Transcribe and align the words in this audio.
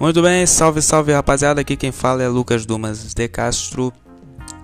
Muito 0.00 0.22
bem, 0.22 0.46
salve, 0.46 0.80
salve 0.80 1.12
rapaziada. 1.12 1.60
Aqui 1.60 1.76
quem 1.76 1.90
fala 1.90 2.22
é 2.22 2.28
Lucas 2.28 2.64
Dumas 2.64 3.12
de 3.12 3.26
Castro. 3.26 3.92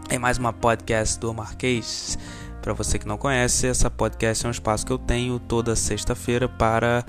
Em 0.08 0.16
mais 0.16 0.38
uma 0.38 0.52
podcast 0.52 1.18
do 1.18 1.34
Marquês. 1.34 2.16
Para 2.62 2.72
você 2.72 3.00
que 3.00 3.08
não 3.08 3.18
conhece, 3.18 3.66
essa 3.66 3.90
podcast 3.90 4.46
é 4.46 4.48
um 4.48 4.52
espaço 4.52 4.86
que 4.86 4.92
eu 4.92 4.98
tenho 4.98 5.40
toda 5.40 5.74
sexta-feira 5.74 6.48
para 6.48 7.04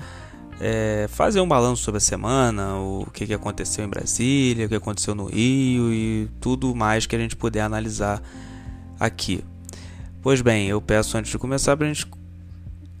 é, 0.60 1.06
fazer 1.08 1.40
um 1.40 1.46
balanço 1.46 1.84
sobre 1.84 1.98
a 1.98 2.00
semana, 2.00 2.76
o 2.80 3.06
que, 3.12 3.28
que 3.28 3.32
aconteceu 3.32 3.84
em 3.84 3.88
Brasília, 3.88 4.66
o 4.66 4.68
que 4.68 4.74
aconteceu 4.74 5.14
no 5.14 5.26
Rio 5.26 5.94
e 5.94 6.28
tudo 6.40 6.74
mais 6.74 7.06
que 7.06 7.14
a 7.14 7.18
gente 7.20 7.36
puder 7.36 7.60
analisar 7.60 8.20
aqui. 8.98 9.44
Pois 10.20 10.40
bem, 10.40 10.66
eu 10.66 10.80
peço 10.80 11.16
antes 11.16 11.30
de 11.30 11.38
começar 11.38 11.76
para 11.76 11.92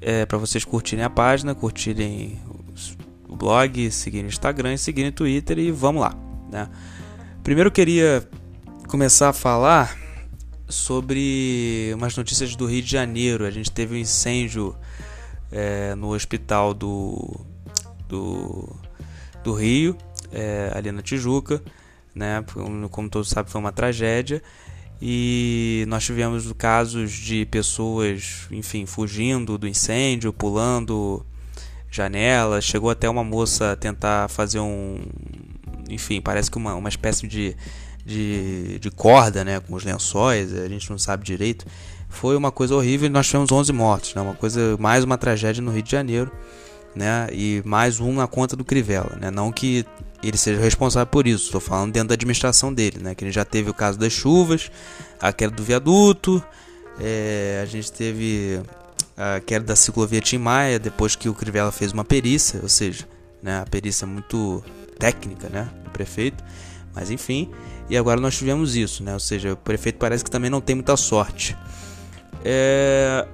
é, 0.00 0.24
para 0.24 0.38
vocês 0.38 0.64
curtirem 0.64 1.04
a 1.04 1.10
página, 1.10 1.52
curtirem 1.52 2.38
blog, 3.36 3.90
seguir 3.90 4.22
no 4.22 4.28
Instagram 4.28 4.76
seguir 4.76 5.04
no 5.04 5.12
Twitter 5.12 5.58
e 5.58 5.70
vamos 5.70 6.02
lá. 6.02 6.14
Né? 6.50 6.68
Primeiro 7.42 7.68
eu 7.68 7.72
queria 7.72 8.28
começar 8.88 9.28
a 9.28 9.32
falar 9.32 9.96
sobre 10.68 11.92
umas 11.94 12.16
notícias 12.16 12.56
do 12.56 12.66
Rio 12.66 12.82
de 12.82 12.90
Janeiro. 12.90 13.44
A 13.44 13.50
gente 13.50 13.70
teve 13.70 13.94
um 13.94 13.98
incêndio 13.98 14.74
é, 15.52 15.94
no 15.94 16.12
hospital 16.12 16.74
do, 16.74 17.40
do, 18.08 18.76
do 19.44 19.54
Rio, 19.54 19.96
é, 20.32 20.72
ali 20.74 20.90
na 20.90 21.02
Tijuca. 21.02 21.62
Né? 22.14 22.44
Como 22.90 23.08
todos 23.08 23.28
sabem, 23.28 23.50
foi 23.50 23.60
uma 23.60 23.72
tragédia. 23.72 24.42
E 25.00 25.84
nós 25.88 26.04
tivemos 26.04 26.50
casos 26.54 27.12
de 27.12 27.44
pessoas, 27.46 28.48
enfim, 28.50 28.86
fugindo 28.86 29.58
do 29.58 29.68
incêndio, 29.68 30.32
pulando 30.32 31.24
janela, 31.90 32.60
chegou 32.60 32.90
até 32.90 33.08
uma 33.08 33.24
moça 33.24 33.76
tentar 33.76 34.28
fazer 34.28 34.60
um. 34.60 35.00
Enfim, 35.88 36.20
parece 36.20 36.50
que 36.50 36.56
uma, 36.56 36.74
uma 36.74 36.88
espécie 36.88 37.26
de, 37.26 37.56
de, 38.04 38.78
de 38.78 38.90
corda, 38.90 39.44
né? 39.44 39.60
Com 39.60 39.74
os 39.74 39.84
lençóis, 39.84 40.52
a 40.52 40.68
gente 40.68 40.90
não 40.90 40.98
sabe 40.98 41.24
direito. 41.24 41.66
Foi 42.08 42.36
uma 42.36 42.50
coisa 42.50 42.74
horrível 42.74 43.06
e 43.06 43.10
nós 43.10 43.26
tivemos 43.26 43.50
11 43.50 43.72
mortos, 43.72 44.14
né? 44.14 44.22
Uma 44.22 44.34
coisa, 44.34 44.76
mais 44.78 45.04
uma 45.04 45.18
tragédia 45.18 45.62
no 45.62 45.70
Rio 45.70 45.82
de 45.82 45.90
Janeiro, 45.90 46.30
né? 46.94 47.28
E 47.32 47.62
mais 47.64 48.00
um 48.00 48.12
na 48.12 48.26
conta 48.26 48.56
do 48.56 48.64
Crivella, 48.64 49.16
né? 49.20 49.30
Não 49.30 49.52
que 49.52 49.84
ele 50.22 50.36
seja 50.36 50.60
responsável 50.60 51.06
por 51.06 51.26
isso, 51.26 51.46
estou 51.46 51.60
falando 51.60 51.92
dentro 51.92 52.08
da 52.08 52.14
administração 52.14 52.72
dele, 52.72 52.98
né? 53.00 53.14
Que 53.14 53.24
ele 53.24 53.32
já 53.32 53.44
teve 53.44 53.70
o 53.70 53.74
caso 53.74 53.98
das 53.98 54.12
chuvas, 54.12 54.70
a 55.20 55.32
queda 55.32 55.54
do 55.54 55.62
viaduto, 55.62 56.42
é, 56.98 57.60
a 57.62 57.66
gente 57.66 57.92
teve 57.92 58.60
a 59.16 59.40
queda 59.40 59.64
da 59.64 59.76
ciclovia 59.76 60.20
Tim 60.20 60.38
Maia, 60.38 60.78
depois 60.78 61.16
que 61.16 61.28
o 61.28 61.34
Crivella 61.34 61.72
fez 61.72 61.92
uma 61.92 62.04
perícia, 62.04 62.60
ou 62.62 62.68
seja, 62.68 63.08
né, 63.42 63.60
a 63.60 63.64
perícia 63.64 64.06
muito 64.06 64.62
técnica 64.98 65.48
né, 65.48 65.68
do 65.84 65.90
prefeito, 65.90 66.44
mas 66.94 67.10
enfim, 67.10 67.50
e 67.88 67.96
agora 67.96 68.20
nós 68.20 68.36
tivemos 68.36 68.76
isso, 68.76 69.02
né, 69.02 69.14
ou 69.14 69.20
seja, 69.20 69.54
o 69.54 69.56
prefeito 69.56 69.98
parece 69.98 70.22
que 70.22 70.30
também 70.30 70.50
não 70.50 70.60
tem 70.60 70.74
muita 70.74 70.96
sorte. 70.96 71.56
É, 72.44 73.26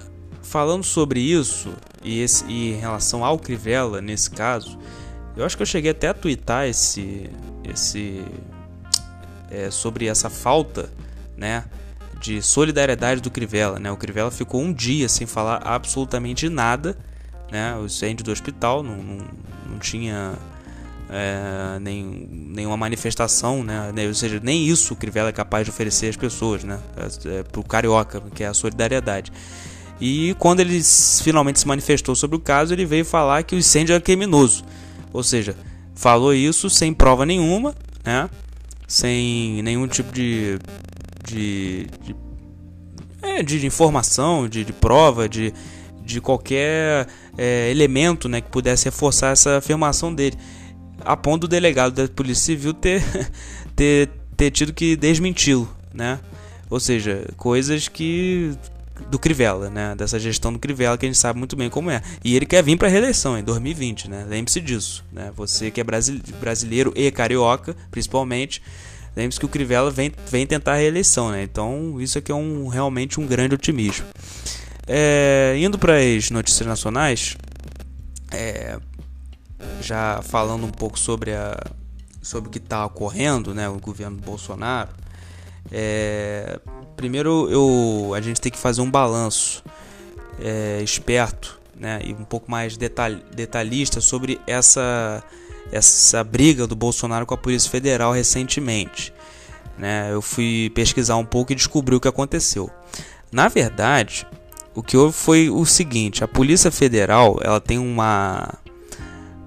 falando 0.43 0.85
sobre 0.85 1.21
isso, 1.21 1.73
e, 2.03 2.21
esse, 2.21 2.45
e 2.47 2.73
em 2.73 2.77
relação 2.77 3.25
ao 3.25 3.39
Crivella, 3.39 4.01
nesse 4.01 4.31
caso, 4.31 4.79
eu 5.37 5.45
acho 5.45 5.57
que 5.57 5.63
eu 5.63 5.67
cheguei 5.67 5.91
até 5.91 6.09
a 6.09 6.15
twittar 6.15 6.67
esse, 6.67 7.29
esse 7.65 8.25
é, 9.51 9.71
sobre 9.71 10.07
essa 10.07 10.31
falta, 10.31 10.91
né, 11.37 11.65
de 12.23 12.41
solidariedade 12.41 13.21
do 13.21 13.31
Crivella, 13.31 13.81
né? 13.81 13.91
O 13.91 13.97
Crivella 13.97 14.31
ficou 14.31 14.63
um 14.63 14.73
dia 14.73 15.09
sem 15.09 15.27
falar 15.27 15.61
absolutamente 15.65 16.49
nada, 16.49 16.97
né? 17.51 17.77
O 17.77 17.87
incêndio 17.87 18.25
do 18.25 18.31
hospital 18.31 18.83
não, 18.83 18.97
não, 18.97 19.19
não 19.71 19.79
tinha 19.81 20.33
é, 21.11 21.81
nem, 21.81 22.29
nenhuma 22.31 22.77
manifestação, 22.77 23.65
né? 23.65 23.93
Ou 24.07 24.15
seja, 24.15 24.41
nem 24.41 24.65
isso 24.67 24.95
o 24.95 24.97
Crivella 24.97 25.31
é 25.31 25.33
capaz 25.33 25.65
de 25.65 25.71
oferecer 25.71 26.09
às 26.09 26.17
pessoas, 26.17 26.63
né? 26.63 26.79
É, 26.97 27.39
é, 27.39 27.43
pro 27.43 27.65
carioca, 27.65 28.23
que 28.33 28.45
é 28.45 28.47
a 28.47 28.55
solidariedade. 28.55 29.33
E 30.01 30.35
quando 30.39 30.61
ele 30.61 30.81
finalmente 31.23 31.59
se 31.59 31.67
manifestou 31.67 32.15
sobre 32.15 32.37
o 32.37 32.41
caso, 32.41 32.73
ele 32.73 32.87
veio 32.87 33.05
falar 33.05 33.43
que 33.43 33.57
o 33.57 33.59
incêndio 33.59 33.95
era 33.95 34.01
criminoso. 34.01 34.65
Ou 35.13 35.25
seja, 35.25 35.57
falou 35.93 36.33
isso 36.33 36.71
sem 36.71 36.95
prova 36.95 37.27
nenhuma, 37.27 37.75
né? 38.05 38.31
Sem 38.93 39.63
nenhum 39.63 39.89
tipo 39.89 40.13
de 40.13 40.59
de, 41.25 41.87
de, 42.03 42.17
é, 43.23 43.43
de, 43.43 43.67
informação, 43.67 44.47
de, 44.47 44.65
de, 44.65 44.73
prova, 44.73 45.27
de, 45.27 45.55
de 46.05 46.21
qualquer 46.21 47.07
é, 47.39 47.71
elemento 47.71 48.29
né, 48.29 48.43
que 48.43 48.51
pudesse 48.51 48.85
reforçar 48.85 49.31
essa 49.33 49.57
afirmação 49.57 50.15
dele. 50.15 50.37
A 51.01 51.17
ponto 51.17 51.43
do 51.43 51.49
delegado 51.49 51.95
da 51.95 52.07
Polícia 52.07 52.45
Civil 52.45 52.75
ter, 52.75 53.03
ter, 53.75 54.11
ter 54.37 54.51
tido 54.51 54.75
que 54.75 54.95
desmenti-lo. 54.95 55.69
Né? 55.95 56.21
Ou 56.69 56.79
seja, 56.79 57.27
coisas 57.37 57.89
que 57.89 58.53
do 59.09 59.19
Crivella, 59.19 59.69
né? 59.71 59.95
Dessa 59.97 60.19
gestão 60.19 60.53
do 60.53 60.59
Crivella 60.59 60.97
que 60.97 61.07
a 61.07 61.09
gente 61.09 61.19
sabe 61.19 61.39
muito 61.39 61.57
bem 61.57 61.69
como 61.69 61.91
é. 61.91 62.03
E 62.25 62.35
ele 62.37 62.47
quer 62.47 62.63
vir 62.63 62.77
para 62.77 62.89
reeleição 62.89 63.39
em 63.39 63.43
2020, 63.43 64.09
né? 64.09 64.27
Lembre-se 64.29 64.61
disso, 64.61 65.05
né? 65.13 65.31
Você 65.37 65.71
que 65.71 65.81
é 65.81 65.85
brasileiro 65.85 66.93
e 66.97 67.11
carioca, 67.11 67.77
principalmente, 67.91 68.63
Lembre-se 69.15 69.39
que 69.39 69.47
o 69.47 69.49
Crivella 69.49 69.91
vem, 69.91 70.11
vem 70.31 70.47
tentar 70.47 70.73
a 70.73 70.77
reeleição, 70.77 71.31
né? 71.31 71.43
Então 71.43 72.01
isso 72.01 72.17
aqui 72.17 72.33
é 72.33 72.35
um, 72.35 72.69
realmente 72.69 73.21
um 73.21 73.27
grande 73.27 73.55
otimismo. 73.55 74.07
É, 74.87 75.55
indo 75.59 75.79
para 75.79 75.97
as 75.99 76.31
notícias 76.31 76.67
nacionais, 76.67 77.37
é, 78.31 78.79
já 79.83 80.21
falando 80.23 80.65
um 80.65 80.71
pouco 80.71 80.99
sobre, 80.99 81.33
a, 81.33 81.57
sobre 82.23 82.49
o 82.49 82.51
que 82.51 82.59
está 82.59 82.87
ocorrendo, 82.87 83.55
né? 83.55 83.69
O 83.69 83.79
governo 83.79 84.17
Bolsonaro. 84.17 85.02
É, 85.71 86.59
primeiro 86.97 87.49
eu, 87.51 88.15
a 88.15 88.21
gente 88.21 88.41
tem 88.41 88.51
que 88.51 88.59
fazer 88.59 88.81
um 88.81 88.91
balanço 88.91 89.63
é, 90.41 90.81
esperto 90.83 91.61
né, 91.79 92.01
e 92.05 92.13
um 92.13 92.25
pouco 92.25 92.51
mais 92.51 92.77
detalh, 92.77 93.17
detalhista 93.35 94.01
sobre 94.01 94.41
essa 94.47 95.23
essa 95.71 96.23
briga 96.23 96.67
do 96.67 96.77
Bolsonaro 96.77 97.25
com 97.25 97.35
a 97.35 97.39
Polícia 97.39 97.71
Federal 97.71 98.13
recentemente. 98.13 99.13
Né? 99.79 100.13
Eu 100.13 100.21
fui 100.21 100.71
pesquisar 100.75 101.17
um 101.17 101.25
pouco 101.25 101.53
e 101.53 101.55
descobri 101.55 101.95
o 101.95 102.01
que 102.01 102.09
aconteceu. 102.09 102.71
Na 103.31 103.49
verdade, 103.49 104.27
o 104.75 104.83
que 104.83 104.97
houve 104.97 105.15
foi 105.15 105.49
o 105.49 105.65
seguinte: 105.65 106.23
a 106.23 106.29
Polícia 106.29 106.71
Federal 106.71 107.39
ela 107.43 107.61
tem 107.61 107.79
uma, 107.79 108.55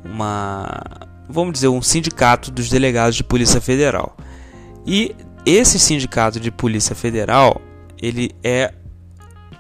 uma, 0.04 0.82
vamos 1.30 1.54
dizer, 1.54 1.68
um 1.68 1.82
sindicato 1.82 2.52
dos 2.52 2.70
delegados 2.70 3.16
de 3.16 3.24
Polícia 3.24 3.62
Federal. 3.62 4.18
E 4.86 5.16
esse 5.46 5.78
sindicato 5.78 6.40
de 6.40 6.52
Polícia 6.52 6.96
Federal 6.96 7.62
ele 8.02 8.32
é 8.44 8.74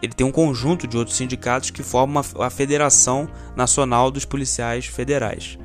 ele 0.01 0.13
tem 0.13 0.27
um 0.27 0.31
conjunto 0.31 0.85
de 0.85 0.97
outros 0.97 1.15
sindicatos 1.15 1.69
que 1.69 1.81
formam 1.81 2.23
a 2.39 2.49
Federação 2.49 3.27
Nacional 3.55 4.11
dos 4.11 4.25
Policiais 4.25 4.85
Federais. 4.85 5.57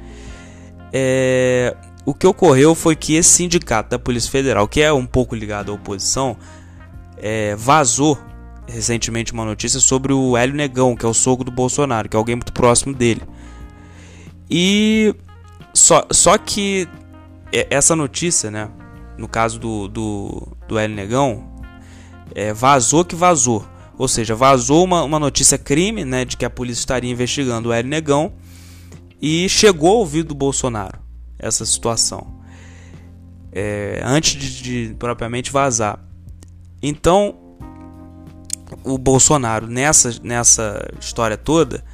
É, 0.93 1.77
o 2.07 2.15
que 2.15 2.27
ocorreu 2.27 2.75
foi 2.75 2.97
que 2.97 3.15
esse 3.15 3.29
sindicato 3.29 3.91
da 3.91 3.99
Polícia 3.99 4.31
Federal, 4.31 4.67
que 4.67 4.81
é 4.81 4.93
um 4.93 5.05
pouco 5.05 5.35
ligado 5.35 5.73
à 5.73 5.75
oposição, 5.75 6.37
é, 7.19 7.55
vazou 7.57 8.19
recentemente 8.67 9.33
uma 9.33 9.45
notícia 9.45 9.81
sobre 9.81 10.13
o 10.13 10.37
Hélio 10.37 10.55
Negão, 10.55 10.97
que 10.97 11.05
é 11.05 11.09
o 11.09 11.13
sogro 11.13 11.45
do 11.45 11.51
Bolsonaro, 11.51 12.09
que 12.09 12.17
é 12.17 12.19
alguém 12.19 12.37
muito 12.37 12.53
próximo 12.53 12.95
dele. 12.95 13.23
E 14.49 15.15
só, 15.75 16.07
só 16.11 16.39
que 16.39 16.89
essa 17.69 17.95
notícia, 17.95 18.51
né, 18.51 18.71
no 19.21 19.29
caso 19.29 19.61
do, 19.61 19.87
do, 19.87 20.49
do 20.67 20.79
Hélio 20.79 20.97
Negão, 20.97 21.45
é, 22.35 22.55
vazou 22.55 23.05
que 23.05 23.15
vazou. 23.15 23.65
Ou 23.99 24.09
seja, 24.09 24.35
vazou 24.35 24.83
uma, 24.83 25.05
uma 25.05 25.19
notícia 25.19 25.59
crime, 25.59 26.07
né, 26.07 26.25
de 26.25 26.39
que 26.39 26.45
a 26.45 26.49
polícia 26.49 26.81
estaria 26.81 27.11
investigando 27.11 27.69
o 27.69 27.73
Hélio 27.73 27.91
Negão 27.91 28.33
e 29.21 29.47
chegou 29.47 29.91
ao 29.91 29.97
ouvido 29.99 30.29
do 30.29 30.35
Bolsonaro 30.35 30.99
essa 31.39 31.67
situação. 31.67 32.41
É, 33.53 34.01
antes 34.03 34.41
de, 34.41 34.63
de 34.89 34.95
propriamente 34.95 35.53
vazar. 35.53 35.99
Então, 36.83 37.37
o 38.83 38.97
Bolsonaro, 38.97 39.67
nessa, 39.67 40.15
nessa 40.23 40.89
história 40.99 41.37
toda, 41.37 41.85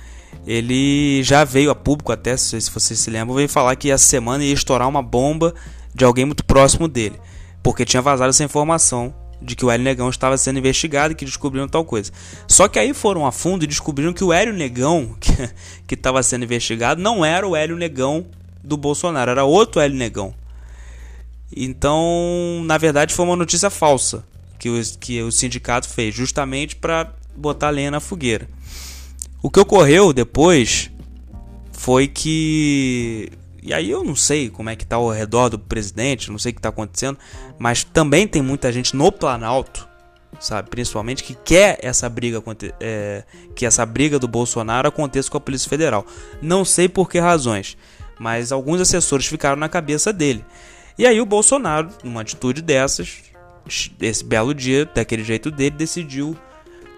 ele 0.47 1.25
já 1.25 1.43
veio 1.43 1.73
a 1.73 1.75
público, 1.75 2.13
até 2.13 2.37
se 2.37 2.61
vocês 2.71 3.01
se 3.01 3.11
lembram, 3.11 3.35
veio 3.35 3.49
falar 3.49 3.75
que 3.75 3.91
essa 3.91 4.05
semana 4.05 4.45
ia 4.45 4.55
estourar 4.55 4.87
uma 4.87 5.03
bomba 5.03 5.55
de 5.97 6.05
alguém 6.05 6.27
muito 6.27 6.45
próximo 6.45 6.87
dele, 6.87 7.19
porque 7.63 7.85
tinha 7.85 8.03
vazado 8.03 8.29
essa 8.29 8.45
informação 8.45 9.15
de 9.41 9.57
que 9.57 9.65
o 9.65 9.71
Hélio 9.71 9.85
Negão 9.85 10.11
estava 10.11 10.37
sendo 10.37 10.59
investigado 10.59 11.13
e 11.13 11.17
que 11.17 11.25
descobriram 11.25 11.67
tal 11.67 11.85
coisa. 11.87 12.13
Só 12.47 12.69
que 12.69 12.79
aí 12.79 12.93
foram 12.93 13.27
a 13.27 13.33
fundo 13.33 13.65
e 13.65 13.67
descobriram 13.67 14.13
que 14.13 14.23
o 14.23 14.33
Hélio 14.33 14.53
Negão, 14.53 15.17
que 15.89 15.95
estava 15.95 16.23
sendo 16.23 16.45
investigado, 16.45 17.01
não 17.01 17.25
era 17.25 17.49
o 17.49 17.57
Hélio 17.57 17.77
Negão 17.77 18.27
do 18.63 18.77
Bolsonaro, 18.77 19.31
era 19.31 19.45
outro 19.45 19.81
Hélio 19.81 19.97
Negão. 19.97 20.35
Então, 21.55 22.63
na 22.65 22.77
verdade, 22.77 23.15
foi 23.15 23.25
uma 23.25 23.37
notícia 23.37 23.71
falsa 23.71 24.23
que 24.59 24.69
o, 24.69 24.83
que 25.01 25.23
o 25.23 25.33
sindicato 25.33 25.89
fez, 25.89 26.15
justamente 26.15 26.77
para 26.77 27.11
botar 27.35 27.71
lenha 27.71 27.91
na 27.91 28.01
fogueira. 28.01 28.49
O 29.43 29.51
que 29.51 29.61
ocorreu 29.61 30.13
depois 30.13 30.91
foi 31.73 32.09
que 32.09 33.31
E 33.67 33.75
aí 33.75 33.91
eu 33.91 34.05
não 34.05 34.15
sei 34.15 34.49
como 34.49 34.71
é 34.71 34.77
que 34.77 34.87
tá 34.87 34.95
ao 34.95 35.11
redor 35.11 35.49
do 35.49 35.59
presidente, 35.59 36.31
não 36.31 36.39
sei 36.39 36.53
o 36.53 36.55
que 36.55 36.61
está 36.61 36.69
acontecendo, 36.69 37.19
mas 37.59 37.83
também 37.83 38.29
tem 38.29 38.41
muita 38.41 38.71
gente 38.71 38.95
no 38.95 39.11
Planalto, 39.11 39.89
sabe, 40.39 40.71
principalmente 40.71 41.25
que 41.25 41.35
quer 41.35 41.77
essa 41.83 42.09
briga 42.09 42.41
é, 42.79 43.25
que 43.57 43.67
essa 43.67 43.85
briga 43.85 44.21
do 44.21 44.29
Bolsonaro 44.29 44.87
aconteça 44.87 45.29
com 45.29 45.37
a 45.37 45.41
Polícia 45.41 45.69
Federal. 45.69 46.07
Não 46.41 46.65
sei 46.65 46.89
por 46.89 47.11
que 47.11 47.19
razões, 47.19 47.77
mas 48.21 48.53
alguns 48.53 48.81
assessores 48.81 49.27
ficaram 49.27 49.57
na 49.57 49.69
cabeça 49.69 50.13
dele. 50.13 50.45
E 50.97 51.05
aí 51.05 51.21
o 51.21 51.27
Bolsonaro, 51.27 51.89
numa 52.05 52.21
atitude 52.21 52.63
dessas, 52.63 53.21
esse 54.01 54.25
belo 54.25 54.55
dia, 54.55 54.85
daquele 54.95 55.25
jeito 55.25 55.51
dele, 55.51 55.75
decidiu 55.75 56.37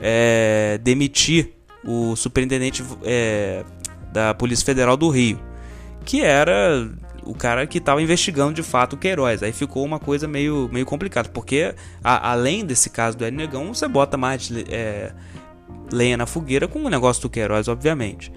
é, 0.03 0.79
demitir 0.83 1.55
o 1.83 2.15
superintendente 2.15 2.85
é, 3.05 3.65
da 4.13 4.35
Polícia 4.35 4.67
Federal 4.67 4.95
do 4.95 5.09
Rio, 5.09 5.48
que 6.09 6.23
era 6.23 6.91
o 7.23 7.35
cara 7.35 7.67
que 7.67 7.77
estava 7.77 8.01
investigando 8.01 8.55
de 8.55 8.63
fato 8.63 8.95
o 8.95 8.97
Queiroz. 8.97 9.43
Aí 9.43 9.53
ficou 9.53 9.85
uma 9.85 9.99
coisa 9.99 10.27
meio, 10.27 10.67
meio 10.73 10.87
complicada, 10.87 11.29
porque 11.29 11.75
a, 12.03 12.31
além 12.31 12.65
desse 12.65 12.89
caso 12.89 13.19
do 13.19 13.27
Hélio 13.27 13.37
Negão, 13.37 13.75
você 13.75 13.87
bota 13.87 14.17
mais 14.17 14.51
é, 14.71 15.13
lenha 15.93 16.17
na 16.17 16.25
fogueira 16.25 16.67
com 16.67 16.83
o 16.83 16.89
negócio 16.89 17.21
do 17.21 17.29
Queiroz, 17.29 17.69
obviamente. 17.69 18.33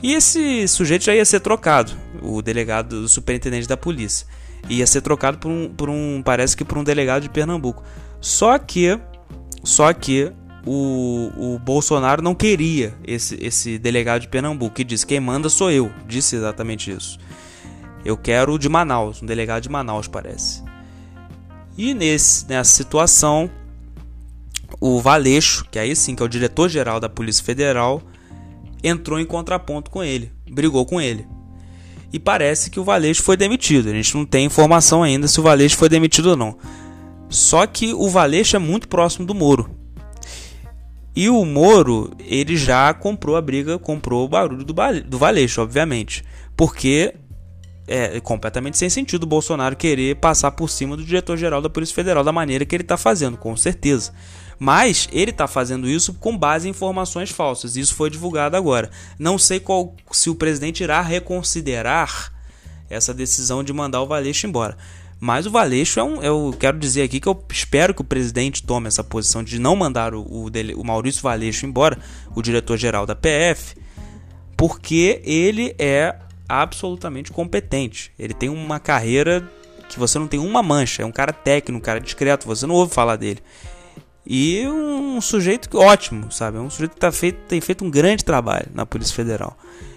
E 0.00 0.14
esse 0.14 0.68
sujeito 0.68 1.06
já 1.06 1.12
ia 1.12 1.24
ser 1.24 1.40
trocado, 1.40 1.90
o 2.22 2.40
delegado, 2.40 2.92
o 2.92 3.08
superintendente 3.08 3.66
da 3.66 3.76
polícia. 3.76 4.24
Ia 4.68 4.86
ser 4.86 5.00
trocado 5.00 5.38
por 5.38 5.50
um, 5.50 5.74
por 5.74 5.90
um 5.90 6.22
parece 6.24 6.56
que 6.56 6.64
por 6.64 6.78
um 6.78 6.84
delegado 6.84 7.22
de 7.22 7.30
Pernambuco. 7.30 7.82
Só 8.20 8.56
que, 8.58 8.96
só 9.64 9.92
que 9.92 10.30
o, 10.66 11.30
o 11.36 11.58
Bolsonaro 11.58 12.22
não 12.22 12.34
queria 12.34 12.94
esse, 13.06 13.36
esse 13.40 13.78
delegado 13.78 14.22
de 14.22 14.28
Pernambuco 14.28 14.80
e 14.80 14.84
disse: 14.84 15.06
quem 15.06 15.20
manda 15.20 15.48
sou 15.48 15.70
eu. 15.70 15.90
Disse 16.06 16.36
exatamente 16.36 16.90
isso. 16.90 17.18
Eu 18.04 18.16
quero 18.16 18.54
o 18.54 18.58
de 18.58 18.68
Manaus, 18.68 19.22
um 19.22 19.26
delegado 19.26 19.62
de 19.62 19.68
Manaus, 19.68 20.08
parece. 20.08 20.62
E 21.76 21.94
nesse, 21.94 22.46
nessa 22.48 22.70
situação, 22.70 23.50
o 24.80 25.00
Valeixo, 25.00 25.64
que 25.70 25.78
aí 25.78 25.94
sim 25.94 26.14
que 26.14 26.22
é 26.22 26.26
o 26.26 26.28
diretor-geral 26.28 27.00
da 27.00 27.08
Polícia 27.08 27.44
Federal, 27.44 28.02
entrou 28.82 29.20
em 29.20 29.26
contraponto 29.26 29.90
com 29.90 30.02
ele, 30.02 30.32
brigou 30.50 30.84
com 30.86 31.00
ele. 31.00 31.26
E 32.12 32.18
parece 32.18 32.70
que 32.70 32.80
o 32.80 32.84
Valeixo 32.84 33.22
foi 33.22 33.36
demitido. 33.36 33.88
A 33.88 33.92
gente 33.92 34.16
não 34.16 34.26
tem 34.26 34.46
informação 34.46 35.02
ainda 35.02 35.28
se 35.28 35.38
o 35.38 35.42
Valeixo 35.42 35.76
foi 35.76 35.88
demitido 35.88 36.30
ou 36.30 36.36
não. 36.36 36.58
Só 37.28 37.66
que 37.66 37.94
o 37.94 38.08
Valeixo 38.08 38.56
é 38.56 38.58
muito 38.58 38.88
próximo 38.88 39.24
do 39.24 39.34
Moro. 39.34 39.79
E 41.14 41.28
o 41.28 41.44
Moro, 41.44 42.12
ele 42.20 42.56
já 42.56 42.94
comprou 42.94 43.36
a 43.36 43.42
briga, 43.42 43.78
comprou 43.78 44.24
o 44.24 44.28
barulho 44.28 44.64
do, 44.64 44.74
do 45.06 45.18
Valeixo, 45.18 45.60
obviamente. 45.60 46.24
Porque 46.56 47.14
é 47.90 48.20
completamente 48.20 48.78
sem 48.78 48.88
sentido 48.88 49.24
o 49.24 49.26
Bolsonaro 49.26 49.74
querer 49.74 50.14
passar 50.16 50.52
por 50.52 50.70
cima 50.70 50.96
do 50.96 51.04
diretor-geral 51.04 51.60
da 51.60 51.68
Polícia 51.68 51.94
Federal 51.94 52.22
da 52.22 52.30
maneira 52.30 52.64
que 52.64 52.76
ele 52.76 52.84
está 52.84 52.96
fazendo, 52.96 53.36
com 53.36 53.56
certeza. 53.56 54.12
Mas 54.58 55.08
ele 55.10 55.32
está 55.32 55.48
fazendo 55.48 55.88
isso 55.88 56.14
com 56.14 56.36
base 56.36 56.68
em 56.68 56.70
informações 56.70 57.30
falsas. 57.30 57.76
Isso 57.76 57.94
foi 57.94 58.08
divulgado 58.08 58.56
agora. 58.56 58.90
Não 59.18 59.38
sei 59.38 59.58
qual, 59.58 59.96
se 60.12 60.30
o 60.30 60.36
presidente 60.36 60.84
irá 60.84 61.00
reconsiderar 61.00 62.32
essa 62.88 63.12
decisão 63.12 63.64
de 63.64 63.72
mandar 63.72 64.02
o 64.02 64.06
Valeixo 64.06 64.46
embora. 64.46 64.76
Mas 65.20 65.44
o 65.44 65.50
Valeixo 65.50 66.00
é 66.00 66.02
um. 66.02 66.22
Eu 66.22 66.56
quero 66.58 66.78
dizer 66.78 67.02
aqui 67.02 67.20
que 67.20 67.28
eu 67.28 67.44
espero 67.50 67.92
que 67.92 68.00
o 68.00 68.04
presidente 68.04 68.62
tome 68.62 68.88
essa 68.88 69.04
posição 69.04 69.44
de 69.44 69.58
não 69.58 69.76
mandar 69.76 70.14
o, 70.14 70.44
o, 70.44 70.48
dele, 70.48 70.74
o 70.74 70.82
Maurício 70.82 71.22
Valeixo 71.22 71.66
embora, 71.66 71.98
o 72.34 72.40
diretor-geral 72.40 73.04
da 73.04 73.14
PF, 73.14 73.76
porque 74.56 75.20
ele 75.22 75.74
é 75.78 76.16
absolutamente 76.48 77.30
competente. 77.30 78.10
Ele 78.18 78.32
tem 78.32 78.48
uma 78.48 78.80
carreira 78.80 79.46
que 79.90 79.98
você 79.98 80.18
não 80.18 80.26
tem 80.26 80.40
uma 80.40 80.62
mancha. 80.62 81.02
É 81.02 81.06
um 81.06 81.12
cara 81.12 81.34
técnico, 81.34 81.78
um 81.78 81.82
cara 81.82 82.00
discreto, 82.00 82.46
você 82.46 82.66
não 82.66 82.74
ouve 82.74 82.94
falar 82.94 83.16
dele. 83.16 83.40
E 84.26 84.66
um 84.66 85.20
sujeito 85.20 85.76
ótimo, 85.76 86.32
sabe? 86.32 86.56
É 86.56 86.60
um 86.60 86.70
sujeito 86.70 86.92
que 86.92 87.00
tá 87.00 87.12
feito, 87.12 87.40
tem 87.46 87.60
feito 87.60 87.84
um 87.84 87.90
grande 87.90 88.24
trabalho 88.24 88.68
na 88.72 88.86
Polícia 88.86 89.14
Federal. 89.14 89.56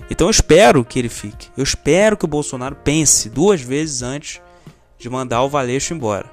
Então 0.09 0.27
eu 0.27 0.31
espero 0.31 0.83
que 0.83 0.99
ele 0.99 1.09
fique. 1.09 1.47
Eu 1.55 1.63
espero 1.63 2.17
que 2.17 2.25
o 2.25 2.27
Bolsonaro 2.27 2.75
pense 2.75 3.29
duas 3.29 3.61
vezes 3.61 4.01
antes 4.01 4.41
de 5.03 5.09
mandar 5.09 5.43
o 5.43 5.49
Valeixo 5.49 5.93
embora. 5.93 6.25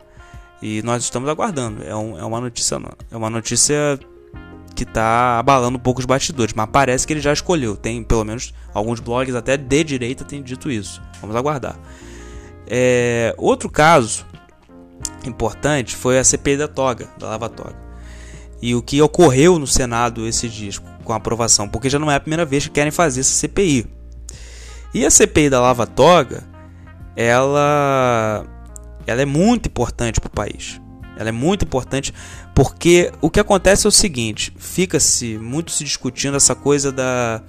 E 0.62 0.80
nós 0.82 1.02
estamos 1.02 1.28
aguardando. 1.28 1.82
É, 1.84 1.94
um, 1.94 2.18
é 2.18 2.24
uma 2.24 2.40
notícia, 2.40 2.78
é 3.10 3.16
uma 3.16 3.28
notícia 3.28 3.98
que 4.74 4.84
está 4.84 5.38
abalando 5.38 5.76
um 5.76 5.80
pouco 5.80 6.00
os 6.00 6.06
bastidores, 6.06 6.54
mas 6.54 6.68
parece 6.70 7.06
que 7.06 7.12
ele 7.12 7.20
já 7.20 7.32
escolheu. 7.32 7.76
Tem 7.76 8.02
pelo 8.02 8.24
menos 8.24 8.54
alguns 8.72 9.00
blogs 9.00 9.34
até 9.34 9.56
de 9.56 9.84
direita 9.84 10.24
têm 10.24 10.42
dito 10.42 10.70
isso. 10.70 11.02
Vamos 11.20 11.34
aguardar. 11.34 11.76
É, 12.66 13.34
outro 13.36 13.68
caso 13.68 14.24
importante 15.26 15.96
foi 15.96 16.18
a 16.18 16.24
CPI 16.24 16.56
da 16.56 16.68
toga, 16.68 17.08
da 17.18 17.28
Lava 17.28 17.48
Toga. 17.48 17.76
E 18.62 18.74
o 18.74 18.82
que 18.82 19.02
ocorreu 19.02 19.58
no 19.58 19.66
Senado 19.66 20.26
esses 20.26 20.52
dias 20.52 20.78
com 21.02 21.12
a 21.12 21.16
aprovação, 21.16 21.68
porque 21.68 21.90
já 21.90 21.98
não 21.98 22.10
é 22.10 22.14
a 22.14 22.20
primeira 22.20 22.44
vez 22.44 22.66
que 22.66 22.70
querem 22.70 22.92
fazer 22.92 23.20
essa 23.20 23.32
CPI. 23.32 23.86
E 24.94 25.04
a 25.04 25.10
CPI 25.10 25.50
da 25.50 25.60
Lava 25.60 25.86
Toga, 25.86 26.44
ela 27.16 28.46
ela 29.06 29.22
é 29.22 29.26
muito 29.26 29.68
importante 29.68 30.20
para 30.20 30.28
o 30.28 30.32
país. 30.32 30.80
Ela 31.16 31.28
é 31.28 31.32
muito 31.32 31.64
importante 31.64 32.14
porque 32.54 33.12
o 33.20 33.28
que 33.28 33.40
acontece 33.40 33.86
é 33.86 33.88
o 33.88 33.92
seguinte: 33.92 34.52
fica-se 34.58 35.36
muito 35.38 35.70
se 35.70 35.84
discutindo 35.84 36.36
essa 36.36 36.54
coisa 36.54 36.90
da 36.90 37.42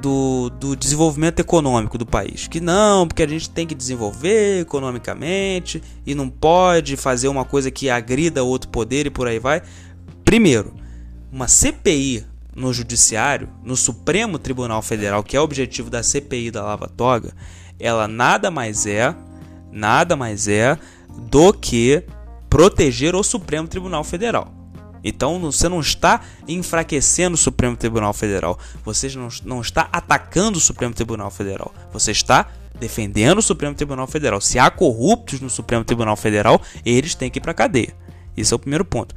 do, 0.00 0.48
do 0.50 0.76
desenvolvimento 0.76 1.40
econômico 1.40 1.98
do 1.98 2.06
país. 2.06 2.46
Que 2.46 2.60
não, 2.60 3.06
porque 3.06 3.22
a 3.22 3.26
gente 3.26 3.50
tem 3.50 3.66
que 3.66 3.74
desenvolver 3.74 4.60
economicamente 4.60 5.82
e 6.06 6.14
não 6.14 6.28
pode 6.28 6.96
fazer 6.96 7.28
uma 7.28 7.44
coisa 7.44 7.70
que 7.70 7.90
agrida 7.90 8.44
outro 8.44 8.68
poder 8.70 9.06
e 9.06 9.10
por 9.10 9.26
aí 9.26 9.38
vai. 9.38 9.62
Primeiro, 10.24 10.74
uma 11.32 11.48
CPI 11.48 12.24
no 12.54 12.72
Judiciário, 12.72 13.48
no 13.64 13.76
Supremo 13.76 14.38
Tribunal 14.38 14.82
Federal, 14.82 15.22
que 15.22 15.36
é 15.36 15.40
o 15.40 15.44
objetivo 15.44 15.88
da 15.90 16.02
CPI 16.02 16.50
da 16.50 16.64
Lava 16.64 16.88
Toga, 16.88 17.32
ela 17.78 18.08
nada 18.08 18.50
mais 18.50 18.84
é 18.86 19.14
nada 19.72 20.16
mais 20.16 20.48
é 20.48 20.78
do 21.30 21.52
que 21.52 22.02
proteger 22.48 23.14
o 23.14 23.22
Supremo 23.22 23.68
Tribunal 23.68 24.04
Federal. 24.04 24.52
Então 25.02 25.38
você 25.40 25.68
não 25.68 25.80
está 25.80 26.20
enfraquecendo 26.46 27.34
o 27.34 27.38
Supremo 27.38 27.76
Tribunal 27.76 28.12
Federal, 28.12 28.58
você 28.84 29.08
não, 29.16 29.28
não 29.44 29.60
está 29.60 29.88
atacando 29.92 30.58
o 30.58 30.60
Supremo 30.60 30.94
Tribunal 30.94 31.30
Federal, 31.30 31.72
você 31.92 32.10
está 32.10 32.48
defendendo 32.78 33.38
o 33.38 33.42
Supremo 33.42 33.74
Tribunal 33.74 34.06
Federal. 34.06 34.40
Se 34.40 34.58
há 34.58 34.70
corruptos 34.70 35.40
no 35.40 35.50
Supremo 35.50 35.84
Tribunal 35.84 36.16
Federal, 36.16 36.60
eles 36.84 37.14
têm 37.14 37.30
que 37.30 37.38
ir 37.38 37.42
para 37.42 37.54
cadeia. 37.54 37.94
Esse 38.36 38.52
é 38.52 38.56
o 38.56 38.58
primeiro 38.58 38.84
ponto. 38.84 39.14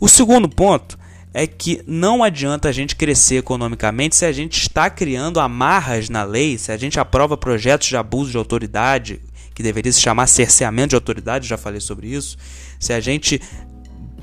O 0.00 0.08
segundo 0.08 0.48
ponto 0.48 0.98
é 1.34 1.46
que 1.46 1.82
não 1.86 2.22
adianta 2.22 2.68
a 2.68 2.72
gente 2.72 2.96
crescer 2.96 3.36
economicamente 3.36 4.16
se 4.16 4.24
a 4.24 4.32
gente 4.32 4.60
está 4.60 4.88
criando 4.88 5.40
amarras 5.40 6.08
na 6.08 6.24
lei, 6.24 6.56
se 6.56 6.72
a 6.72 6.76
gente 6.76 6.98
aprova 6.98 7.36
projetos 7.36 7.88
de 7.88 7.96
abuso 7.96 8.30
de 8.30 8.36
autoridade, 8.36 9.20
que 9.58 9.62
deveria 9.64 9.90
se 9.90 10.00
chamar 10.00 10.28
cerceamento 10.28 10.90
de 10.90 10.94
autoridade, 10.94 11.48
já 11.48 11.56
falei 11.56 11.80
sobre 11.80 12.06
isso, 12.06 12.38
se 12.78 12.92
a 12.92 13.00
gente 13.00 13.40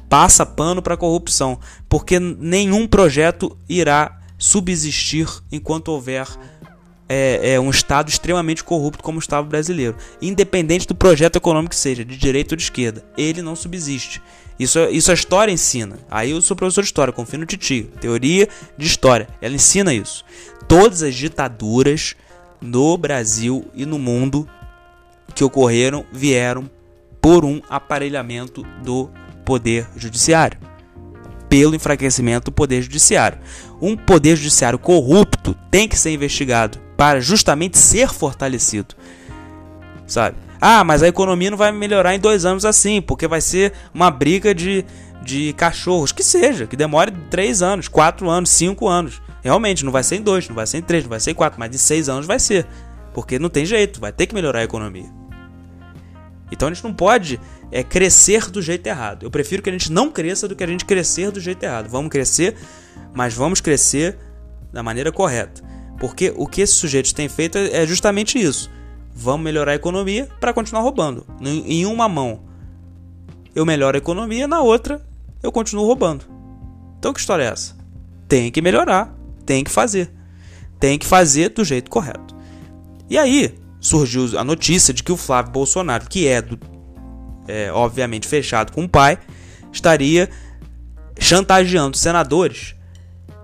passa 0.07 0.45
pano 0.45 0.81
para 0.81 0.95
corrupção, 0.95 1.59
porque 1.89 2.17
nenhum 2.21 2.87
projeto 2.87 3.57
irá 3.67 4.17
subsistir 4.37 5.27
enquanto 5.51 5.89
houver 5.89 6.25
é, 7.09 7.51
é, 7.51 7.59
um 7.59 7.69
Estado 7.69 8.07
extremamente 8.07 8.63
corrupto 8.63 9.03
como 9.03 9.17
o 9.17 9.19
Estado 9.19 9.45
brasileiro. 9.45 9.97
Independente 10.21 10.87
do 10.87 10.95
projeto 10.95 11.35
econômico 11.35 11.75
que 11.75 11.81
seja, 11.81 12.05
de 12.05 12.15
direita 12.15 12.53
ou 12.53 12.57
de 12.57 12.63
esquerda, 12.63 13.03
ele 13.17 13.41
não 13.41 13.57
subsiste. 13.57 14.21
Isso, 14.57 14.79
isso 14.85 15.11
a 15.11 15.13
história 15.13 15.51
ensina. 15.51 15.99
Aí 16.09 16.31
eu 16.31 16.41
sou 16.41 16.55
professor 16.55 16.79
de 16.79 16.87
história, 16.87 17.11
confio 17.11 17.39
no 17.39 17.45
Titi. 17.45 17.89
Teoria 17.99 18.47
de 18.77 18.87
história. 18.87 19.27
Ela 19.41 19.55
ensina 19.55 19.93
isso. 19.93 20.23
Todas 20.65 21.03
as 21.03 21.13
ditaduras 21.13 22.15
no 22.61 22.97
Brasil 22.97 23.65
e 23.75 23.85
no 23.85 23.99
mundo 23.99 24.47
que 25.33 25.43
ocorreram 25.43 26.05
vieram 26.11 26.69
por 27.21 27.43
um 27.43 27.61
aparelhamento 27.69 28.63
do 28.83 29.09
poder 29.43 29.87
judiciário, 29.95 30.59
pelo 31.49 31.75
enfraquecimento 31.75 32.45
do 32.45 32.51
poder 32.51 32.81
judiciário. 32.81 33.39
Um 33.81 33.95
poder 33.97 34.35
judiciário 34.35 34.77
corrupto 34.77 35.55
tem 35.71 35.87
que 35.87 35.97
ser 35.97 36.11
investigado 36.11 36.79
para 36.95 37.19
justamente 37.19 37.77
ser 37.77 38.09
fortalecido, 38.09 38.95
sabe? 40.07 40.37
Ah, 40.59 40.83
mas 40.83 41.03
a 41.03 41.07
economia 41.07 41.51
não 41.51 41.57
vai 41.57 41.71
melhorar 41.71 42.15
em 42.15 42.19
dois 42.19 42.45
anos 42.45 42.65
assim, 42.65 43.01
porque 43.01 43.27
vai 43.27 43.41
ser 43.41 43.73
uma 43.93 44.09
briga 44.09 44.55
de, 44.55 44.85
de 45.21 45.53
cachorros. 45.53 46.11
Que 46.11 46.23
seja, 46.23 46.65
que 46.65 46.75
demore 46.75 47.11
três 47.29 47.61
anos, 47.61 47.87
quatro 47.87 48.29
anos, 48.29 48.49
cinco 48.49 48.87
anos. 48.87 49.21
Realmente, 49.43 49.85
não 49.85 49.91
vai 49.91 50.03
ser 50.03 50.15
em 50.15 50.21
dois, 50.21 50.47
não 50.47 50.55
vai 50.55 50.65
ser 50.65 50.79
em 50.79 50.81
três, 50.81 51.03
não 51.03 51.09
vai 51.09 51.19
ser 51.19 51.31
em 51.31 51.35
quatro, 51.35 51.59
mas 51.59 51.69
de 51.69 51.77
seis 51.77 52.09
anos 52.09 52.25
vai 52.25 52.39
ser. 52.39 52.65
Porque 53.15 53.39
não 53.39 53.47
tem 53.47 53.65
jeito, 53.65 54.01
vai 54.01 54.11
ter 54.11 54.27
que 54.27 54.35
melhorar 54.35 54.59
a 54.59 54.63
economia. 54.65 55.09
Então 56.51 56.67
a 56.67 56.73
gente 56.73 56.83
não 56.83 56.93
pode 56.93 57.39
é, 57.71 57.81
crescer 57.81 58.51
do 58.51 58.61
jeito 58.61 58.85
errado. 58.87 59.23
Eu 59.23 59.31
prefiro 59.31 59.63
que 59.63 59.69
a 59.69 59.71
gente 59.71 59.89
não 59.89 60.11
cresça 60.11 60.49
do 60.49 60.55
que 60.55 60.61
a 60.61 60.67
gente 60.67 60.83
crescer 60.83 61.31
do 61.31 61.39
jeito 61.39 61.63
errado. 61.63 61.87
Vamos 61.87 62.11
crescer, 62.11 62.57
mas 63.13 63.33
vamos 63.33 63.61
crescer 63.61 64.17
da 64.69 64.83
maneira 64.83 65.13
correta. 65.13 65.63
Porque 65.97 66.33
o 66.35 66.45
que 66.45 66.59
esses 66.59 66.75
sujeitos 66.75 67.13
têm 67.13 67.29
feito 67.29 67.57
é 67.57 67.87
justamente 67.87 68.37
isso. 68.37 68.69
Vamos 69.13 69.45
melhorar 69.45 69.71
a 69.71 69.75
economia 69.75 70.27
para 70.41 70.53
continuar 70.53 70.81
roubando. 70.81 71.25
Em 71.39 71.85
uma 71.85 72.09
mão 72.09 72.41
eu 73.55 73.65
melhoro 73.65 73.95
a 73.95 73.99
economia, 73.99 74.45
na 74.45 74.59
outra 74.59 75.01
eu 75.41 75.53
continuo 75.53 75.85
roubando. 75.85 76.25
Então 76.99 77.13
que 77.13 77.21
história 77.21 77.43
é 77.43 77.47
essa? 77.47 77.77
Tem 78.27 78.51
que 78.51 78.61
melhorar, 78.61 79.15
tem 79.45 79.63
que 79.63 79.71
fazer. 79.71 80.11
Tem 80.81 80.99
que 80.99 81.05
fazer 81.05 81.47
do 81.47 81.63
jeito 81.63 81.89
correto. 81.89 82.34
E 83.09 83.17
aí 83.17 83.55
surgiu 83.79 84.37
a 84.37 84.43
notícia 84.43 84.93
de 84.93 85.03
que 85.03 85.11
o 85.11 85.17
Flávio 85.17 85.51
Bolsonaro, 85.51 86.07
que 86.09 86.27
é, 86.27 86.41
do, 86.41 86.59
é 87.47 87.71
obviamente 87.71 88.27
fechado 88.27 88.71
com 88.71 88.83
o 88.83 88.89
pai, 88.89 89.17
estaria 89.71 90.29
chantageando 91.19 91.97
senadores. 91.97 92.75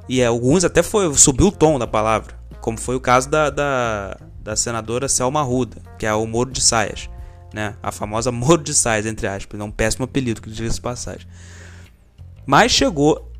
E 0.09 0.21
é, 0.21 0.25
alguns 0.25 0.63
até 0.63 0.81
foi, 0.81 1.13
subiu 1.15 1.47
o 1.47 1.51
tom 1.51 1.77
da 1.77 1.87
palavra, 1.87 2.33
como 2.59 2.79
foi 2.79 2.95
o 2.95 2.99
caso 2.99 3.29
da, 3.29 3.49
da, 3.49 4.17
da 4.41 4.55
senadora 4.55 5.07
Selma 5.07 5.41
Ruda, 5.41 5.77
que 5.97 6.05
é 6.05 6.13
o 6.13 6.25
Moro 6.25 6.51
de 6.51 6.61
Saias 6.61 7.09
né? 7.53 7.75
A 7.81 7.91
famosa 7.91 8.31
Moro 8.31 8.63
de 8.63 8.73
Sais, 8.73 9.05
entre 9.05 9.27
aspas, 9.27 9.59
é 9.59 9.63
um 9.63 9.71
péssimo 9.71 10.05
apelido, 10.05 10.41
que 10.41 10.49
diga-se 10.49 10.79
passagem. 10.79 11.27
Mas 12.45 12.71
chegou 12.71 13.30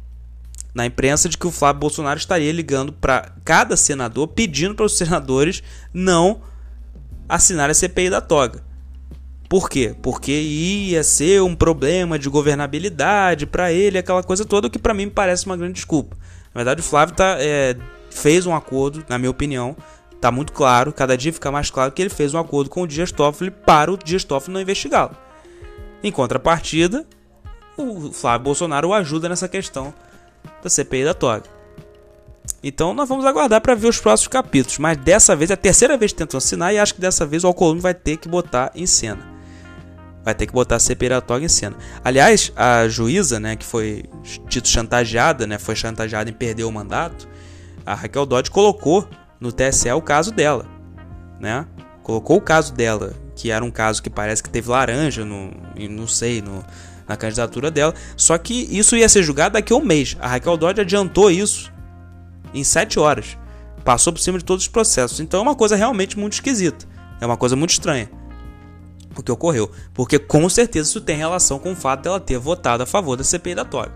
na 0.74 0.86
imprensa 0.86 1.28
de 1.28 1.38
que 1.38 1.48
o 1.48 1.52
Flávio 1.52 1.80
Bolsonaro 1.80 2.18
estaria 2.18 2.52
ligando 2.52 2.94
para 2.94 3.34
cada 3.44 3.76
senador, 3.76 4.28
pedindo 4.30 4.76
para 4.76 4.86
os 4.86 4.98
senadores 4.98 5.62
não 5.94 6.42
assinar 7.28 7.70
a 7.70 7.74
CPI 7.74 8.10
da 8.10 8.22
toga. 8.22 8.64
Por 9.50 9.70
quê? 9.70 9.96
Porque 10.02 10.32
ia 10.32 11.04
ser 11.04 11.42
um 11.42 11.56
problema 11.56 12.18
de 12.18 12.30
governabilidade 12.30 13.46
para 13.46 13.72
ele, 13.72 13.98
aquela 13.98 14.24
coisa 14.24 14.46
toda, 14.46 14.70
que 14.70 14.80
para 14.80 14.94
mim 14.94 15.10
parece 15.10 15.46
uma 15.46 15.58
grande 15.58 15.74
desculpa. 15.74 16.16
Na 16.54 16.60
verdade, 16.60 16.80
o 16.80 16.84
Flávio 16.84 17.16
tá, 17.16 17.36
é, 17.38 17.76
fez 18.10 18.46
um 18.46 18.56
acordo, 18.56 19.04
na 19.10 19.18
minha 19.18 19.30
opinião, 19.30 19.76
Tá 20.22 20.32
muito 20.32 20.54
claro, 20.54 20.94
cada 20.94 21.18
dia 21.18 21.34
fica 21.34 21.52
mais 21.52 21.72
claro 21.72 21.92
que 21.92 22.00
ele 22.00 22.10
fez 22.12 22.32
um 22.36 22.38
acordo 22.38 22.70
com 22.70 22.84
o 22.84 22.88
Dias 22.88 23.12
Toffoli 23.12 23.50
para 23.50 23.92
o 23.92 23.98
Dias 23.98 24.24
Toffoli 24.24 24.54
não 24.54 24.62
investigá-lo. 24.62 25.18
Em 26.04 26.12
contrapartida, 26.12 27.04
o 27.76 28.12
Flávio 28.12 28.44
Bolsonaro 28.44 28.90
o 28.90 28.94
ajuda 28.94 29.28
nessa 29.28 29.50
questão 29.50 29.92
da 30.62 30.70
CPI 30.70 31.06
da 31.06 31.14
toga. 31.14 31.44
Então 32.64 32.94
nós 32.94 33.10
vamos 33.10 33.26
aguardar 33.26 33.62
para 33.62 33.76
ver 33.76 33.88
os 33.88 34.00
próximos 34.00 34.28
capítulos, 34.28 34.78
mas 34.78 34.98
dessa 34.98 35.36
vez 35.36 35.50
é 35.50 35.54
a 35.54 35.58
terceira 35.58 35.98
vez 35.98 36.12
que 36.12 36.18
tentam 36.18 36.38
assinar 36.38 36.74
e 36.74 36.80
acho 36.80 36.94
que 36.94 37.02
dessa 37.02 37.26
vez 37.26 37.44
o 37.44 37.48
Alcolumbre 37.48 37.82
vai 37.82 37.94
ter 37.94 38.18
que 38.18 38.28
botar 38.28 38.72
em 38.76 38.86
cena. 38.86 39.30
Vai 40.24 40.36
ter 40.36 40.46
que 40.46 40.54
botar 40.54 40.76
a 40.76 40.80
CPI 40.80 41.10
da 41.10 41.22
toga 41.22 41.44
em 41.44 41.50
cena. 41.50 41.76
Aliás, 42.04 42.52
a 42.56 42.88
juíza, 42.88 43.40
né, 43.40 43.56
que 43.56 43.66
foi 43.66 44.06
dito 44.48 44.68
chantageada, 44.68 45.48
né, 45.48 45.58
foi 45.58 45.76
chantageada 45.76 46.30
em 46.30 46.34
perder 46.34 46.64
o 46.64 46.72
mandato, 46.72 47.28
a 47.84 47.96
Raquel 47.96 48.28
Dodge 48.28 48.52
colocou 48.52 49.08
no 49.40 49.52
TSE 49.52 49.92
o 49.92 50.02
caso 50.02 50.32
dela, 50.32 50.68
né? 51.40 51.66
Colocou 52.04 52.38
o 52.38 52.42
caso 52.42 52.74
dela, 52.74 53.14
que 53.36 53.50
era 53.50 53.66
um 53.66 53.72
caso 53.72 54.04
que 54.04 54.10
parece 54.10 54.44
que 54.44 54.50
teve 54.50 54.70
laranja 54.70 55.26
no, 55.26 55.52
não 55.90 56.08
sei, 56.08 56.44
no, 56.44 56.64
na 57.12 57.18
candidatura 57.18 57.70
dela. 57.70 57.94
Só 58.16 58.38
que 58.38 58.68
isso 58.72 58.96
ia 58.96 59.08
ser 59.10 59.24
julgado 59.24 59.54
daqui 59.54 59.74
a 59.74 59.76
um 59.76 59.84
mês. 59.84 60.18
A 60.20 60.28
Raquel 60.28 60.58
Dodge 60.58 60.82
adiantou 60.82 61.30
isso 61.30 61.72
em 62.54 62.64
sete 62.64 63.00
horas. 63.00 63.38
Passou 63.84 64.14
por 64.14 64.20
cima 64.20 64.38
de 64.38 64.46
todos 64.46 64.64
os 64.64 64.70
processos. 64.70 65.20
Então 65.20 65.40
é 65.40 65.44
uma 65.44 65.56
coisa 65.56 65.76
realmente 65.76 66.18
muito 66.18 66.34
esquisita. 66.34 66.86
É 67.20 67.26
uma 67.26 67.38
coisa 67.38 67.56
muito 67.56 67.72
estranha 67.72 68.10
o 69.16 69.22
que 69.22 69.32
ocorreu. 69.32 69.70
Porque 69.94 70.18
com 70.18 70.48
certeza 70.50 70.90
isso 70.90 71.02
tem 71.02 71.18
relação 71.18 71.60
com 71.60 71.74
o 71.74 71.76
fato 71.76 72.04
dela 72.04 72.20
ter 72.20 72.38
votado 72.38 72.84
a 72.84 72.86
favor 72.86 73.18
da 73.18 73.24
CPI 73.24 73.56
da 73.56 73.66
Toga. 73.66 73.92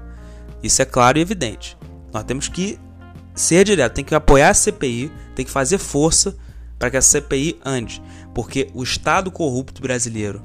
Isso 0.62 0.82
é 0.82 0.86
claro 0.86 1.18
e 1.18 1.22
evidente. 1.22 1.78
Nós 2.14 2.24
temos 2.24 2.48
que 2.48 2.80
ser 3.34 3.64
direto, 3.66 3.94
tem 3.94 4.06
que 4.06 4.16
apoiar 4.16 4.50
a 4.50 4.54
CPI, 4.54 5.12
tem 5.36 5.46
que 5.46 5.52
fazer 5.52 5.78
força 5.78 6.36
para 6.78 6.90
que 6.90 6.98
a 6.98 7.02
CPI 7.02 7.60
ande, 7.64 8.02
porque 8.34 8.70
o 8.74 8.84
Estado 8.84 9.32
corrupto 9.32 9.82
brasileiro, 9.82 10.44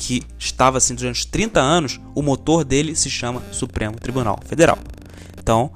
que 0.00 0.22
estava 0.38 0.78
assim 0.78 0.94
durante 0.94 1.26
30 1.26 1.60
anos, 1.60 2.00
o 2.14 2.22
motor 2.22 2.64
dele 2.64 2.96
se 2.96 3.10
chama 3.10 3.42
Supremo 3.52 3.96
Tribunal 4.00 4.38
Federal. 4.46 4.78
Então, 5.38 5.70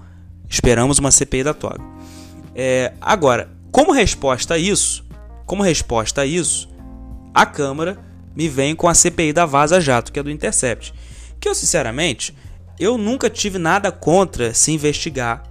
esperamos 0.48 0.98
uma 0.98 1.10
CPI 1.10 1.44
da 1.44 1.52
toga. 1.52 1.84
É, 2.54 2.94
agora, 3.02 3.50
como 3.70 3.92
resposta 3.92 4.54
a 4.54 4.58
isso, 4.58 5.04
como 5.44 5.62
resposta 5.62 6.22
a 6.22 6.26
isso, 6.26 6.70
a 7.34 7.44
Câmara 7.44 7.98
me 8.34 8.48
vem 8.48 8.74
com 8.74 8.88
a 8.88 8.94
CPI 8.94 9.34
da 9.34 9.44
Vaza 9.44 9.78
Jato, 9.78 10.10
que 10.10 10.18
é 10.18 10.22
do 10.22 10.30
Intercept. 10.30 10.94
Que 11.38 11.46
eu, 11.46 11.54
sinceramente, 11.54 12.34
eu 12.80 12.96
nunca 12.96 13.28
tive 13.28 13.58
nada 13.58 13.92
contra 13.92 14.54
se 14.54 14.72
investigar 14.72 15.42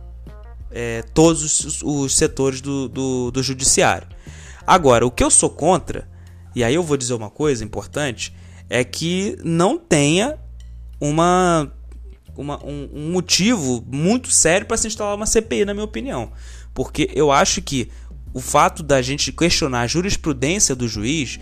é, 0.72 1.04
todos 1.14 1.64
os, 1.64 1.84
os 1.84 2.16
setores 2.16 2.60
do, 2.60 2.90
do, 2.90 3.30
do 3.30 3.44
judiciário. 3.44 4.08
Agora, 4.66 5.06
o 5.06 5.12
que 5.12 5.24
eu 5.24 5.30
sou 5.30 5.52
contra, 5.52 6.10
e 6.56 6.64
aí 6.64 6.74
eu 6.74 6.82
vou 6.82 6.98
dizer 6.98 7.14
uma 7.14 7.30
coisa 7.30 7.64
importante, 7.64 8.34
é 8.74 8.84
que 8.84 9.38
não 9.44 9.78
tenha 9.78 10.36
uma, 11.00 11.72
uma 12.36 12.66
um, 12.66 12.90
um, 12.92 13.12
motivo 13.12 13.86
muito 13.86 14.32
sério 14.32 14.66
para 14.66 14.78
se 14.78 14.88
instalar 14.88 15.16
uma 15.16 15.28
CPI, 15.28 15.64
na 15.64 15.76
minha 15.76 15.86
opinião. 15.86 16.32
Porque 16.74 17.08
eu 17.14 17.32
acho 17.32 17.62
que 17.62 17.92
o 18.34 18.42
fato 18.42 18.82
da 18.82 19.00
gente 19.00 19.32
questionar 19.32 19.82
a 19.82 19.88
jurisprudência 19.88 20.76
do 20.76 20.88
juiz 20.88 21.40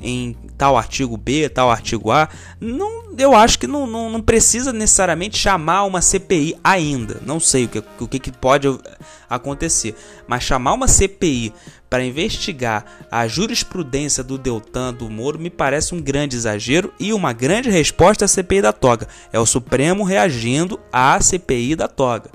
em 0.00 0.34
tal 0.56 0.74
artigo 0.74 1.18
B, 1.18 1.50
tal 1.50 1.70
artigo 1.70 2.10
A, 2.10 2.30
não, 2.58 2.99
eu 3.18 3.34
acho 3.34 3.58
que 3.58 3.66
não, 3.66 3.86
não, 3.86 4.10
não, 4.10 4.20
precisa 4.20 4.72
necessariamente 4.72 5.38
chamar 5.38 5.84
uma 5.84 6.00
CPI 6.00 6.56
ainda. 6.62 7.20
Não 7.24 7.40
sei 7.40 7.64
o 7.64 7.68
que, 7.68 7.82
o 7.98 8.08
que, 8.08 8.18
que 8.18 8.32
pode 8.32 8.68
acontecer, 9.28 9.94
mas 10.26 10.42
chamar 10.42 10.74
uma 10.74 10.88
CPI 10.88 11.52
para 11.88 12.04
investigar 12.04 12.84
a 13.10 13.26
jurisprudência 13.26 14.22
do 14.22 14.38
Deltan 14.38 14.94
do 14.94 15.10
Moro 15.10 15.38
me 15.38 15.50
parece 15.50 15.94
um 15.94 16.00
grande 16.00 16.36
exagero 16.36 16.92
e 17.00 17.12
uma 17.12 17.32
grande 17.32 17.68
resposta 17.68 18.24
à 18.24 18.28
CPI 18.28 18.62
da 18.62 18.72
toga. 18.72 19.08
É 19.32 19.38
o 19.38 19.46
Supremo 19.46 20.04
reagindo 20.04 20.78
à 20.92 21.20
CPI 21.20 21.74
da 21.74 21.88
toga 21.88 22.30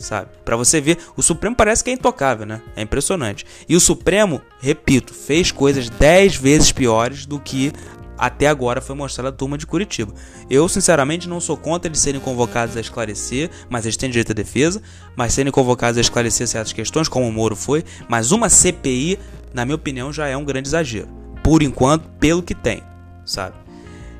sabe? 0.00 0.30
Para 0.44 0.56
você 0.56 0.80
ver, 0.80 0.98
o 1.16 1.22
Supremo 1.22 1.54
parece 1.54 1.84
que 1.84 1.90
é 1.90 1.92
intocável, 1.92 2.46
né? 2.46 2.62
É 2.74 2.82
impressionante. 2.82 3.46
E 3.68 3.76
o 3.76 3.80
Supremo, 3.80 4.40
repito, 4.60 5.14
fez 5.14 5.52
coisas 5.52 5.88
10 5.90 6.36
vezes 6.36 6.72
piores 6.72 7.26
do 7.26 7.38
que 7.38 7.72
até 8.20 8.46
agora 8.48 8.82
foi 8.82 8.94
mostrado 8.94 9.28
a 9.28 9.32
turma 9.32 9.56
de 9.56 9.66
Curitiba. 9.66 10.12
Eu, 10.50 10.68
sinceramente, 10.68 11.26
não 11.26 11.40
sou 11.40 11.56
contra 11.56 11.88
eles 11.88 12.00
serem 12.00 12.20
convocados 12.20 12.76
a 12.76 12.80
esclarecer, 12.80 13.50
mas 13.70 13.86
eles 13.86 13.96
têm 13.96 14.10
direito 14.10 14.32
à 14.32 14.34
defesa, 14.34 14.82
mas 15.16 15.32
serem 15.32 15.50
convocados 15.50 15.96
a 15.96 16.02
esclarecer 16.02 16.46
certas 16.46 16.74
questões, 16.74 17.08
como 17.08 17.26
o 17.26 17.32
Moro 17.32 17.56
foi, 17.56 17.82
mas 18.08 18.30
uma 18.30 18.50
CPI, 18.50 19.18
na 19.54 19.64
minha 19.64 19.74
opinião, 19.74 20.12
já 20.12 20.28
é 20.28 20.36
um 20.36 20.44
grande 20.44 20.68
exagero. 20.68 21.08
Por 21.42 21.62
enquanto, 21.62 22.10
pelo 22.20 22.42
que 22.42 22.54
tem, 22.54 22.82
sabe? 23.24 23.56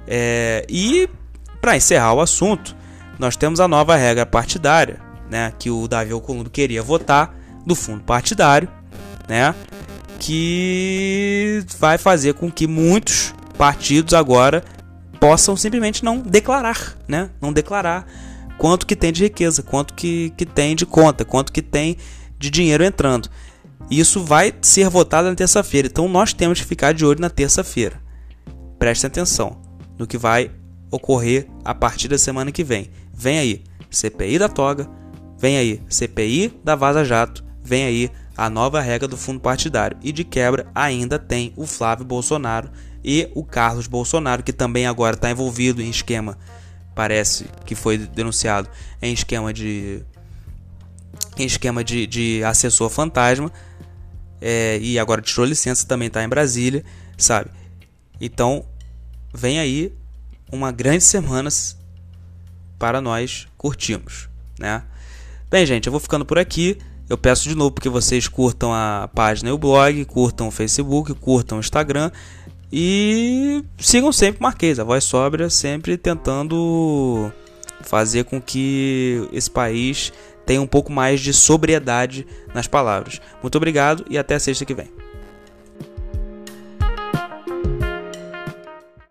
É... 0.09 0.65
E, 0.67 1.07
para 1.61 1.77
encerrar 1.77 2.15
o 2.15 2.23
assunto, 2.23 2.75
nós 3.19 3.37
temos 3.37 3.61
a 3.61 3.69
nova 3.69 3.97
regra 3.97 4.25
partidária, 4.25 4.99
né, 5.29 5.53
que 5.59 5.71
o 5.71 5.87
Davi 5.87 6.13
Alcolumbre 6.13 6.49
queria 6.49 6.83
votar 6.83 7.37
do 7.67 7.75
fundo 7.75 8.03
partidário, 8.03 8.67
né, 9.29 9.55
que 10.19 11.63
vai 11.79 11.99
fazer 11.99 12.33
com 12.33 12.51
que 12.51 12.67
muitos 12.67 13.35
partidos 13.61 14.15
agora 14.15 14.65
possam 15.21 15.55
simplesmente 15.55 16.03
não 16.03 16.19
declarar, 16.19 16.97
né, 17.07 17.29
não 17.43 17.53
declarar 17.53 18.07
quanto 18.57 18.87
que 18.87 18.97
tem 18.97 19.13
de 19.13 19.25
riqueza, 19.25 19.63
quanto 19.63 19.93
que, 19.93 20.33
que 20.35 20.47
tem 20.47 20.75
de 20.75 20.87
conta, 20.87 21.27
quanto 21.27 21.53
que 21.53 21.61
tem 21.61 21.99
de 22.39 22.49
dinheiro 22.49 22.83
entrando. 22.83 23.29
Isso 23.91 24.25
vai 24.25 24.55
ser 24.63 24.89
votado 24.89 25.29
na 25.29 25.35
terça-feira, 25.35 25.89
então 25.89 26.09
nós 26.09 26.33
temos 26.33 26.59
que 26.59 26.67
ficar 26.67 26.95
de 26.95 27.05
olho 27.05 27.21
na 27.21 27.29
terça-feira. 27.29 28.01
Prestem 28.79 29.09
atenção 29.09 29.61
no 29.99 30.07
que 30.07 30.17
vai 30.17 30.51
ocorrer 30.91 31.47
a 31.63 31.75
partir 31.75 32.09
da 32.09 32.17
semana 32.17 32.51
que 32.51 32.65
vem. 32.65 32.91
Vem 33.13 33.39
aí, 33.39 33.63
CPI 33.91 34.39
da 34.39 34.49
toga, 34.49 34.89
Vem 35.39 35.59
aí 35.59 35.83
CPI 35.89 36.61
da 36.65 36.75
Vaza 36.75 37.05
Jato, 37.05 37.45
vem 37.63 37.85
aí 37.85 38.11
a 38.37 38.49
nova 38.49 38.81
regra 38.81 39.07
do 39.07 39.19
fundo 39.19 39.41
partidário 39.41 39.99
e 40.03 40.13
de 40.13 40.25
quebra 40.25 40.67
ainda 40.75 41.19
tem 41.19 41.53
o 41.57 41.67
Flávio 41.67 42.07
Bolsonaro 42.07 42.71
e 43.05 43.31
o 43.35 43.45
Carlos 43.45 43.87
Bolsonaro, 43.87 44.43
que 44.43 44.53
também 44.53 44.87
agora 44.87 45.17
está 45.17 45.31
envolvido 45.31 45.81
em 45.81 45.91
esquema, 45.91 46.39
parece 46.95 47.47
que 47.65 47.75
foi 47.75 47.99
denunciado 47.99 48.69
em 49.01 49.13
esquema 49.13 49.53
de 49.53 50.03
em 51.37 51.45
esquema 51.45 51.83
de, 51.83 52.07
de 52.07 52.45
assessor 52.45 52.91
fantasma 52.91 53.51
é, 54.41 54.79
e 54.81 54.99
agora 54.99 55.23
tirou 55.23 55.47
licença 55.47 55.87
também 55.87 56.09
está 56.09 56.23
em 56.23 56.29
Brasília, 56.29 56.85
sabe? 57.17 57.51
Então 58.21 58.65
vem 59.33 59.59
aí 59.59 59.93
uma 60.51 60.73
grande 60.73 61.05
semana 61.05 61.49
para 62.79 63.01
nós 63.01 63.47
curtirmos, 63.57 64.29
né? 64.59 64.83
Bem, 65.51 65.67
gente, 65.67 65.87
eu 65.87 65.91
vou 65.91 66.01
ficando 66.01 66.25
por 66.25 66.39
aqui. 66.39 66.79
Eu 67.09 67.19
peço 67.19 67.49
de 67.49 67.57
novo 67.57 67.75
que 67.75 67.89
vocês 67.89 68.29
curtam 68.29 68.73
a 68.73 69.11
página 69.13 69.51
e 69.51 69.53
o 69.53 69.59
blog, 69.59 70.05
curtam 70.05 70.47
o 70.47 70.51
Facebook, 70.51 71.13
curtam 71.15 71.59
o 71.59 71.61
Instagram 71.61 72.11
e 72.73 73.65
sigam 73.79 74.13
sempre 74.13 74.43
Marquês, 74.43 74.79
a 74.79 74.85
voz 74.85 75.05
sóbria, 75.05 75.51
sempre 75.51 75.97
tentando 75.97 77.33
fazer 77.83 78.25
com 78.25 78.41
que 78.41 79.29
esse 79.33 79.51
país 79.51 80.13
tenha 80.47 80.61
um 80.61 80.67
pouco 80.67 80.93
mais 80.93 81.21
de 81.21 81.33
sobriedade 81.33 82.27
nas 82.55 82.67
palavras. 82.67 83.21
Muito 83.43 83.57
obrigado 83.57 84.05
e 84.09 84.19
até 84.19 84.39
sexta 84.39 84.65
que 84.65 84.75
vem. 84.75 85.00